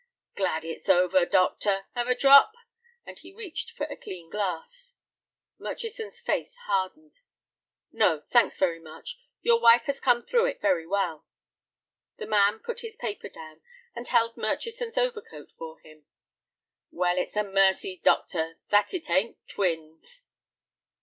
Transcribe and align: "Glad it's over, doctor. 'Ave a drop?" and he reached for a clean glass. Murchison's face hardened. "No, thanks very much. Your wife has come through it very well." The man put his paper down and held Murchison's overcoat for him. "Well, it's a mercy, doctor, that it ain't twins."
"Glad 0.35 0.65
it's 0.65 0.89
over, 0.89 1.27
doctor. 1.27 1.85
'Ave 1.95 2.11
a 2.11 2.15
drop?" 2.17 2.53
and 3.05 3.19
he 3.19 3.31
reached 3.35 3.69
for 3.69 3.85
a 3.85 3.95
clean 3.95 4.31
glass. 4.31 4.95
Murchison's 5.59 6.19
face 6.19 6.55
hardened. 6.65 7.21
"No, 7.91 8.21
thanks 8.27 8.57
very 8.57 8.79
much. 8.79 9.19
Your 9.41 9.61
wife 9.61 9.85
has 9.85 9.99
come 9.99 10.23
through 10.25 10.47
it 10.47 10.59
very 10.59 10.87
well." 10.87 11.27
The 12.17 12.25
man 12.25 12.57
put 12.57 12.79
his 12.79 12.95
paper 12.97 13.29
down 13.29 13.61
and 13.93 14.07
held 14.07 14.35
Murchison's 14.37 14.97
overcoat 14.97 15.51
for 15.55 15.77
him. 15.81 16.07
"Well, 16.89 17.17
it's 17.19 17.35
a 17.35 17.43
mercy, 17.43 18.01
doctor, 18.03 18.57
that 18.71 18.95
it 18.95 19.07
ain't 19.07 19.37
twins." 19.47 20.23